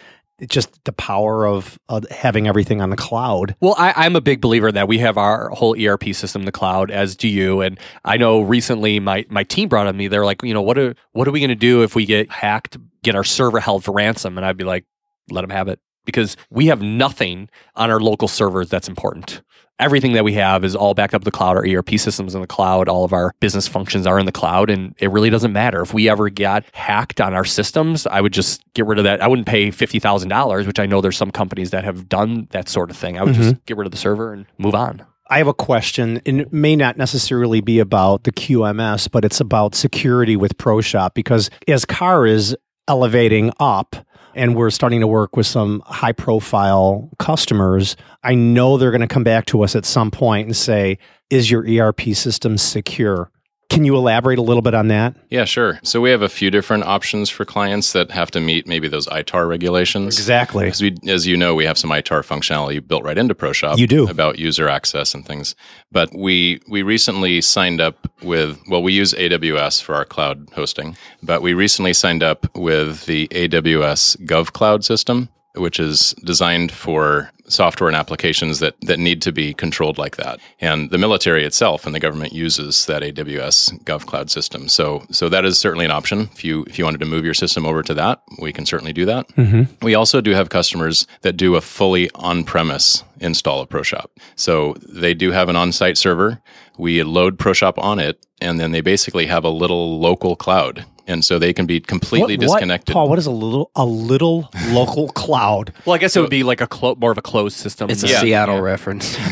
[0.47, 1.79] Just the power of,
[2.11, 3.57] having everything on the cloud.
[3.61, 6.53] Well, I, I'm a big believer that we have our whole ERP system in the
[6.53, 7.61] cloud, as do you.
[7.61, 10.79] And I know recently my, my team brought on me, they're like, you know, what
[10.79, 13.85] are what are we going to do if we get hacked, get our server held
[13.85, 14.37] for ransom?
[14.37, 14.85] And I'd be like,
[15.31, 19.43] let them have it because we have nothing on our local servers that's important.
[19.79, 21.59] Everything that we have is all backed up to the cloud.
[21.59, 22.89] Our ERP systems in the cloud.
[22.89, 25.93] All of our business functions are in the cloud, and it really doesn't matter if
[25.93, 28.07] we ever got hacked on our systems.
[28.07, 29.21] I would just get rid of that.
[29.21, 32.49] I wouldn't pay fifty thousand dollars, which I know there's some companies that have done
[32.53, 33.19] that sort of thing.
[33.19, 33.63] I would just mm-hmm.
[33.67, 35.05] get rid of the server and move on.
[35.31, 39.41] I have a question, and it may not necessarily be about the QMS, but it's
[39.41, 42.57] about security with ProShop because as Carr is
[42.89, 43.95] elevating up
[44.35, 49.07] and we're starting to work with some high profile customers, I know they're going to
[49.07, 50.99] come back to us at some point and say,
[51.31, 53.31] Is your ERP system secure?
[53.69, 55.15] Can you elaborate a little bit on that?
[55.29, 55.79] Yeah, sure.
[55.83, 59.07] So we have a few different options for clients that have to meet maybe those
[59.09, 60.19] ITAR regulations.
[60.19, 60.65] Exactly.
[60.65, 63.77] Because we, as you know, we have some ITAR functionality built right into ProShop.
[63.77, 64.09] You do.
[64.09, 65.55] about user access and things.
[65.93, 70.97] But we we recently signed up with well, we use AWS for our cloud hosting,
[71.23, 77.89] but we recently signed up with the AWS GovCloud system, which is designed for software
[77.89, 80.41] and applications that that need to be controlled like that.
[80.61, 84.69] And the military itself and the government uses that AWS GovCloud system.
[84.69, 86.29] So so that is certainly an option.
[86.33, 88.93] If you if you wanted to move your system over to that, we can certainly
[88.93, 89.29] do that.
[89.29, 89.85] Mm-hmm.
[89.85, 94.07] We also do have customers that do a fully on-premise install of ProShop.
[94.37, 96.41] So they do have an on-site server.
[96.77, 100.85] We load ProShop on it, and then they basically have a little local cloud.
[101.09, 102.93] And so they can be completely What- what- disconnected.
[102.93, 105.73] Paul, what is a little a little local cloud?
[105.87, 107.89] Well, I guess it would be like a clo- more of a closed system.
[107.91, 108.21] It's a Yeah.
[108.21, 109.17] Seattle reference.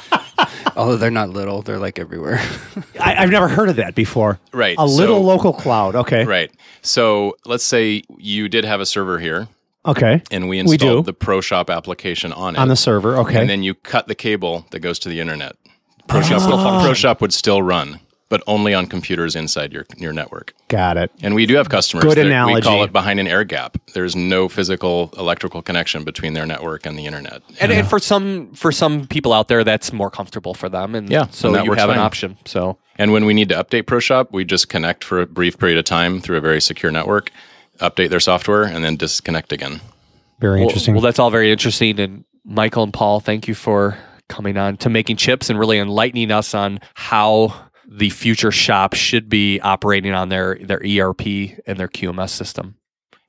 [0.76, 2.40] Although they're not little, they're like everywhere.
[3.00, 4.38] I, I've never heard of that before.
[4.52, 5.94] Right, A little so- local cloud.
[5.96, 6.24] Okay.
[6.24, 6.50] Right.
[6.82, 9.48] So let's say you did have a server here,
[9.84, 10.22] Okay.
[10.30, 10.86] and we We do.
[10.86, 12.58] installed the ProShop application on it.
[12.58, 13.16] On the server.
[13.18, 13.40] Okay.
[13.40, 15.56] and then you cut the cable that goes to the internet.
[16.08, 16.14] Ah.
[16.14, 20.54] ProShop, still, ProShop would still run, but only on computers inside your your network.
[20.68, 21.10] Got it.
[21.20, 22.04] And we do have customers.
[22.04, 23.76] Good that We call it behind an air gap.
[23.92, 27.42] There's no physical electrical connection between their network and the internet.
[27.60, 30.94] and, and for some for some people out there, that's more comfortable for them.
[30.94, 32.38] And Yeah, so and that you works have an option.
[32.46, 35.76] So And when we need to update ProShop, we just connect for a brief period
[35.78, 37.30] of time through a very secure network,
[37.80, 39.80] update their software, and then disconnect again.
[40.38, 40.94] Very Well- interesting.
[40.94, 41.98] Well, that's all very interesting.
[41.98, 46.30] And Michael and Paul, thank you for coming on to making chips and really enlightening
[46.30, 47.52] us on how
[47.90, 51.26] the future shop should be operating on their their ERP
[51.66, 52.76] and their QMS system.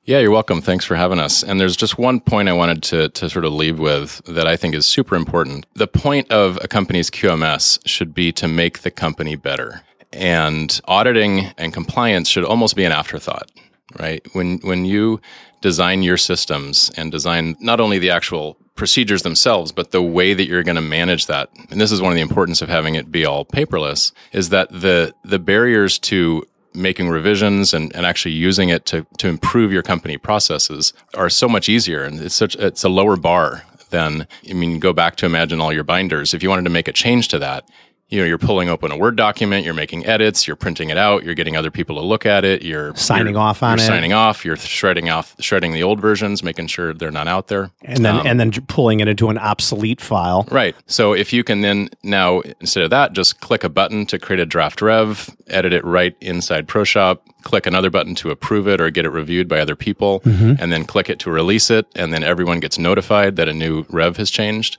[0.04, 0.60] Yeah, you're welcome.
[0.60, 1.44] Thanks for having us.
[1.44, 4.56] And there's just one point I wanted to, to sort of leave with that I
[4.56, 5.64] think is super important.
[5.74, 9.82] The point of a company's QMS should be to make the company better.
[10.12, 13.50] And auditing and compliance should almost be an afterthought,
[13.98, 14.26] right?
[14.32, 15.20] When when you
[15.60, 20.46] design your systems and design not only the actual procedures themselves, but the way that
[20.46, 21.50] you're going to manage that.
[21.70, 24.70] And this is one of the importance of having it be all paperless is that
[24.70, 29.82] the the barriers to making revisions and, and actually using it to, to improve your
[29.82, 34.54] company processes are so much easier and it's such it's a lower bar than I
[34.54, 36.34] mean go back to imagine all your binders.
[36.34, 37.68] If you wanted to make a change to that,
[38.12, 41.24] you know, you're pulling open a Word document, you're making edits, you're printing it out,
[41.24, 43.86] you're getting other people to look at it, you're Signing you're- off on you're it.
[43.88, 47.70] signing off, you're shredding off, shredding the old versions, making sure they're not out there,
[47.82, 50.46] and then Um, and then pulling it into an obsolete file.
[50.50, 50.76] Right.
[50.86, 54.40] So if you can then now instead of that, just click a button to create
[54.40, 58.90] a draft rev, edit it right inside ProShop, click another button to approve it or
[58.90, 62.22] get it reviewed by other people, and then click it to release it, and then
[62.22, 64.76] everyone gets notified that a new rev has changed.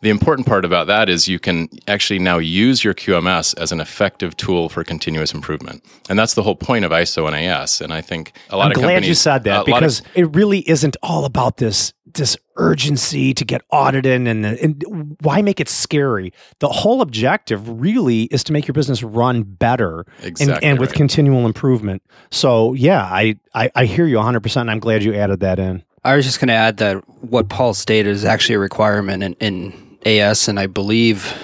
[0.00, 3.80] The important part about that is you can actually now use your QMS as an
[3.80, 5.84] effective tool for continuous improvement.
[6.08, 7.80] And that's the whole point of ISO and AS.
[7.80, 10.02] And I think a lot I'm of glad companies you said that lot of- because
[10.14, 15.60] it really isn't all about this this urgency to get audited and, and why make
[15.60, 16.32] it scary.
[16.58, 20.90] The whole objective really is to make your business run better and, Exactly and with
[20.90, 20.96] right.
[20.96, 22.02] continual improvement.
[22.30, 24.40] So yeah, I, I I hear you 100.
[24.40, 25.82] percent I'm glad you added that in.
[26.04, 29.34] I was just going to add that what Paul stated is actually a requirement in,
[29.34, 31.34] in AS, and I believe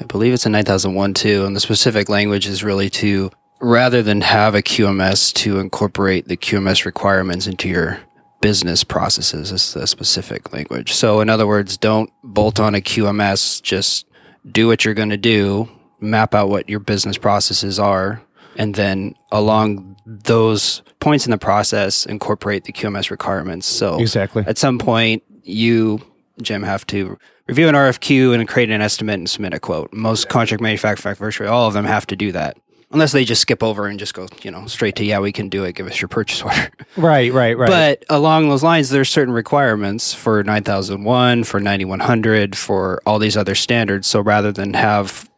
[0.00, 1.44] I believe it's in 9001 too.
[1.44, 3.30] And the specific language is really to
[3.60, 8.00] rather than have a QMS to incorporate the QMS requirements into your
[8.40, 10.92] business processes is the specific language.
[10.92, 13.60] So in other words, don't bolt on a QMS.
[13.62, 14.06] Just
[14.50, 15.68] do what you're going to do,
[16.00, 18.22] map out what your business processes are,
[18.56, 23.66] and then along those points in the process, incorporate the QMS requirements.
[23.66, 24.44] So Exactly.
[24.46, 26.00] at some point, you,
[26.40, 27.18] Jim, have to
[27.50, 29.92] review an RFQ and create an estimate and submit a quote.
[29.92, 32.56] Most contract manufacturers, virtually all of them, have to do that.
[32.92, 35.48] Unless they just skip over and just go, you know, straight to, yeah, we can
[35.48, 35.74] do it.
[35.74, 36.70] Give us your purchase order.
[36.96, 37.68] Right, right, right.
[37.68, 43.56] But along those lines, there's certain requirements for 9001, for 9100, for all these other
[43.56, 44.06] standards.
[44.06, 45.28] So rather than have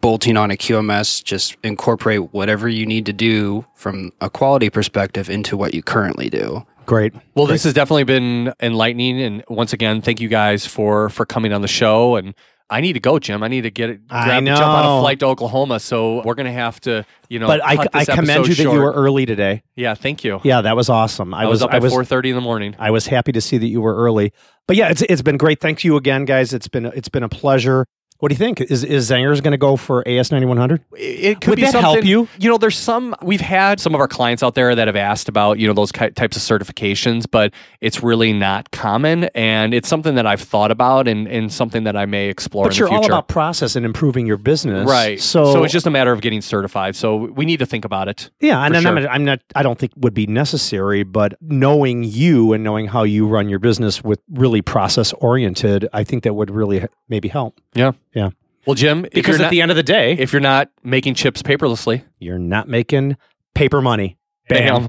[0.00, 5.30] bolting on a QMS, just incorporate whatever you need to do from a quality perspective
[5.30, 6.66] into what you currently do.
[6.90, 7.14] Great.
[7.36, 11.52] Well, this has definitely been enlightening, and once again, thank you guys for for coming
[11.52, 12.16] on the show.
[12.16, 12.34] And
[12.68, 13.42] I need to go, Jim.
[13.44, 15.78] I need to get I grab, jump on a flight to Oklahoma.
[15.78, 17.46] So we're gonna have to, you know.
[17.46, 18.74] But I, I commend you that short.
[18.74, 19.62] you were early today.
[19.76, 20.40] Yeah, thank you.
[20.42, 21.32] Yeah, that was awesome.
[21.32, 22.74] I, I, was, up at four thirty in the morning.
[22.78, 24.32] I was happy to see that you were early.
[24.66, 25.60] But yeah, it's it's been great.
[25.60, 26.52] Thank you again, guys.
[26.52, 27.86] It's been it's been a pleasure.
[28.20, 28.60] What do you think?
[28.60, 30.82] Is is Zenger's going to go for AS ninety one hundred?
[30.96, 32.28] It- It could Would be that help you?
[32.38, 35.28] You know, there's some we've had some of our clients out there that have asked
[35.28, 40.14] about you know those types of certifications, but it's really not common, and it's something
[40.16, 42.64] that I've thought about and, and something that I may explore.
[42.66, 45.20] But you're all about process and improving your business, right.
[45.20, 46.96] So, so it's just a matter of getting certified.
[46.96, 48.30] So we need to think about it.
[48.40, 49.10] yeah, and for then I'm, sure.
[49.10, 49.40] I'm not.
[49.54, 53.58] I don't think would be necessary, but knowing you and knowing how you run your
[53.60, 57.60] business with really process oriented, I think that would really maybe help.
[57.74, 57.92] Yeah.
[58.14, 58.30] Yeah.
[58.66, 61.42] Well, Jim, Because at not, the end of the day, if you're not making chips
[61.42, 63.16] paperlessly, you're not making
[63.54, 64.18] paper money.
[64.48, 64.88] bam.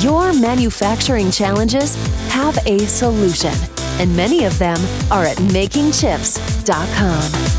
[0.00, 1.94] Your manufacturing challenges
[2.30, 3.54] have a solution,
[4.00, 4.76] and many of them
[5.10, 7.54] are at makingchips.com.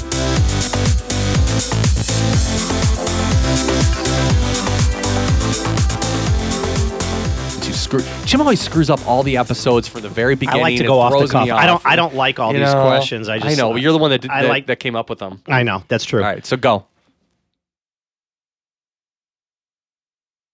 [7.61, 8.01] To screw.
[8.25, 10.59] Jim always screws up all the episodes for the very beginning.
[10.59, 11.45] I like to go off the cuff.
[11.45, 11.75] me I don't.
[11.75, 11.85] off.
[11.85, 13.29] I don't like all these know, questions.
[13.29, 13.57] I just.
[13.57, 13.75] I know.
[13.75, 15.41] You're the one that did, I that, like- that came up with them.
[15.47, 15.83] I know.
[15.87, 16.21] That's true.
[16.21, 16.85] All right, so go.